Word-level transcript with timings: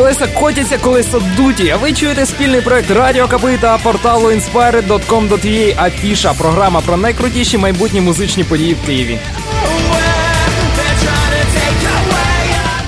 Колеса 0.00 0.26
котяться, 0.26 0.78
колеса 0.78 1.20
дуті. 1.36 1.70
А 1.70 1.76
ви 1.76 1.92
чуєте 1.92 2.26
спільний 2.26 2.60
проект 2.60 2.90
Радіо 2.90 3.28
Капи 3.28 3.58
та 3.60 3.78
порталу 3.78 4.28
inspired.com.ua 4.28 5.84
Афіша, 5.84 6.34
програма 6.34 6.80
про 6.80 6.96
найкрутіші 6.96 7.58
майбутні 7.58 8.00
музичні 8.00 8.44
події 8.44 8.74
в 8.74 8.86
Києві. 8.86 9.18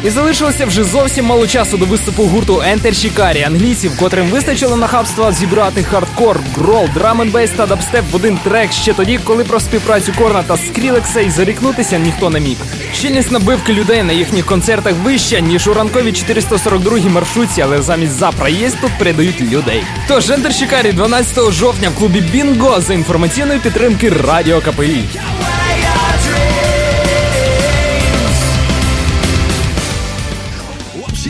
І 0.04 0.10
залишилося 0.10 0.66
вже 0.66 0.84
зовсім 0.84 1.24
мало 1.24 1.46
часу 1.46 1.76
до 1.76 1.84
виступу 1.84 2.22
гурту 2.22 2.54
Enter 2.54 2.92
Shikari, 2.92 3.46
англійців, 3.46 3.96
котрим 3.96 4.26
вистачило 4.26 4.76
нахабства 4.76 5.32
зібрати 5.32 5.82
хардкор, 5.84 6.40
growl, 6.56 6.88
drum 6.94 7.30
bass 7.30 7.50
та 7.50 7.66
дабстеп 7.66 8.04
в 8.10 8.16
один 8.16 8.38
трек 8.44 8.72
ще 8.72 8.92
тоді, 8.92 9.20
коли 9.24 9.44
про 9.44 9.60
співпрацю 9.60 10.12
Корна 10.18 10.42
та 10.42 10.56
Скрілекса 10.56 11.20
і 11.20 11.30
заїкнутися 11.30 11.98
ніхто 11.98 12.30
не 12.30 12.40
міг. 12.40 12.56
Щільність 12.94 13.30
набивки 13.30 13.72
людей 13.72 14.02
на 14.02 14.12
їхніх 14.12 14.46
концертах 14.46 14.94
вища, 15.04 15.40
ніж 15.40 15.68
у 15.68 15.74
ранковій 15.74 16.12
442-й 16.12 17.08
маршрутці, 17.08 17.62
але 17.62 17.82
замість 17.82 18.12
за 18.12 18.30
проїзд 18.30 18.76
тут 18.80 18.90
передають 18.98 19.40
людей. 19.40 19.82
Тож 20.08 20.30
Enter 20.30 20.50
Shikari 20.50 20.92
12 20.92 21.52
жовтня 21.52 21.88
в 21.88 21.94
клубі 21.94 22.20
Бінго 22.20 22.80
за 22.80 22.94
інформаційної 22.94 23.60
підтримки 23.60 24.08
Радіо 24.08 24.60
КПІ. 24.60 25.04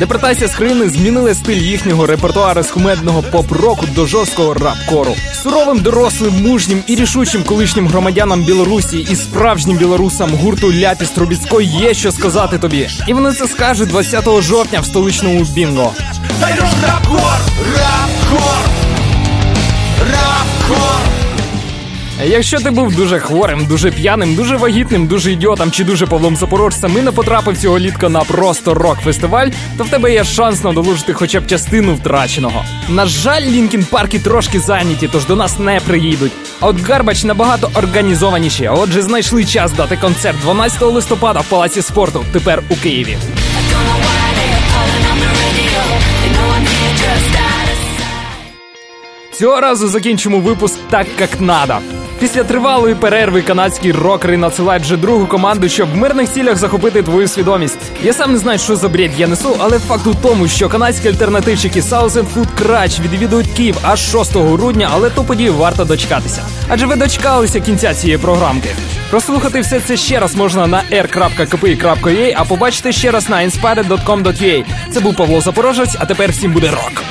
Депортація 0.03 0.49
з 0.49 0.55
країни 0.55 0.89
змінили 0.89 1.35
стиль 1.35 1.57
їхнього 1.57 2.07
репертуару 2.07 2.63
з 2.63 2.71
кумедного 2.71 3.23
поп-року 3.23 3.87
до 3.95 4.07
жорсткого 4.07 4.55
рап-кору. 4.55 5.15
Суровим, 5.43 5.79
дорослим, 5.81 6.43
мужнім 6.43 6.83
і 6.87 6.95
рішучим 6.95 7.45
колишнім 7.45 7.89
громадянам 7.89 8.43
Білорусі 8.45 8.99
і 8.99 9.17
справжнім 9.17 9.77
білорусам 9.77 10.31
гурту 10.35 10.73
Ляпіс 10.73 11.11
Трубіцької 11.11 11.69
є 11.69 11.95
що 11.95 12.13
сказати 12.13 12.59
тобі. 12.59 12.89
І 13.09 13.15
вони 13.15 13.33
це 13.33 13.47
скажуть 13.47 13.89
20 13.89 14.43
жовтня 14.43 14.81
в 14.81 14.87
столичному 14.87 15.45
Бінго. 15.45 15.93
Рап-кор, 16.41 16.67
рап-кор, 16.83 17.41
рап-кор. 17.77 18.22
Якщо 22.27 22.59
ти 22.61 22.71
був 22.71 22.97
дуже 22.97 23.19
хворим, 23.19 23.67
дуже 23.67 23.91
п'яним, 23.91 24.35
дуже 24.35 24.57
вагітним, 24.57 25.07
дуже 25.07 25.33
ідіотом 25.33 25.71
чи 25.71 25.85
дуже 25.85 26.07
Павлом 26.07 26.37
Запорожцем 26.37 26.99
і 26.99 27.03
не 27.03 27.13
потрапив 27.13 27.59
цього 27.59 27.79
літка 27.79 28.09
на 28.09 28.21
просто 28.21 28.75
рок-фестиваль, 28.75 29.49
то 29.79 29.85
в 29.85 29.89
тебе 29.89 30.13
є 30.13 30.25
шанс 30.25 30.65
надолужити 30.65 31.13
хоча 31.13 31.41
б 31.41 31.47
частину 31.47 31.95
втраченого. 31.95 32.65
На 32.89 33.07
жаль, 33.07 33.43
Linkin 33.43 33.85
Park 33.85 34.12
и 34.12 34.19
трошки 34.19 34.61
зайняті, 34.61 35.09
тож 35.13 35.27
до 35.27 35.37
нас 35.37 35.59
не 35.59 35.81
приїдуть. 35.81 36.33
А 36.61 36.67
от 36.67 36.81
Garbage 36.81 37.25
набагато 37.25 37.71
організованіші. 37.75 38.69
Отже, 38.69 39.03
знайшли 39.03 39.45
час 39.45 39.73
дати 39.73 39.97
концерт 39.97 40.41
12 40.41 40.83
листопада 40.83 41.41
в 41.41 41.47
палаці 41.47 41.83
спорту. 41.83 42.25
Тепер 42.33 42.63
у 42.69 42.75
Києві. 42.75 43.17
Цього 49.33 49.61
разу 49.61 49.89
закінчимо 49.89 50.41
випуск 50.41 50.79
так, 50.91 51.07
як 51.21 51.41
надо. 51.41 51.75
Після 52.23 52.45
тривалої 52.45 52.95
перерви 52.95 53.43
канадські 53.43 53.93
рокери 53.93 54.37
надсилають 54.37 54.83
вже 54.83 54.97
другу 54.97 55.27
команду, 55.27 55.69
щоб 55.69 55.93
в 55.93 55.97
мирних 55.97 56.33
цілях 56.33 56.57
захопити 56.57 57.03
твою 57.03 57.29
свідомість. 57.29 57.79
Я 58.03 58.13
сам 58.13 58.33
не 58.33 58.39
знаю, 58.39 58.59
що 58.59 58.77
за 58.77 58.89
бред 58.89 59.11
я 59.19 59.27
несу, 59.27 59.57
але 59.59 59.79
факт 59.79 60.07
у 60.07 60.15
тому, 60.15 60.49
що 60.49 60.69
канадські 60.69 61.09
альтернативчики 61.09 61.81
Southern 61.81 62.25
Food 62.35 62.47
Crash 62.63 63.03
відвідують 63.03 63.47
Київ 63.57 63.77
аж 63.83 64.01
6 64.01 64.37
грудня, 64.37 64.91
але 64.93 65.11
ту 65.11 65.25
подію 65.25 65.55
варто 65.55 65.85
дочекатися. 65.85 66.43
Адже 66.69 66.87
ви 66.87 66.97
дочекалися 66.97 67.61
кінця 67.61 67.95
цієї 67.95 68.19
програмки. 68.19 68.69
Прослухати 69.11 69.61
все 69.61 69.81
це 69.81 69.97
ще 69.97 70.21
раз 70.21 70.35
можна 70.35 70.67
на 70.67 70.83
r.kpi.ua, 70.93 72.35
а 72.37 72.45
побачити 72.45 72.93
ще 72.93 73.11
раз 73.11 73.29
на 73.29 73.37
inspired.com.ua. 73.37 74.65
Це 74.91 75.01
був 75.01 75.17
Павло 75.17 75.41
Запорожець, 75.41 75.97
а 75.99 76.07
тепер 76.07 76.31
всім 76.31 76.53
буде 76.53 76.71
рок. 76.71 77.03